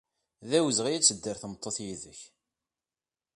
[0.49, 2.21] D awezɣi ad tedder tmeṭṭut yid-k.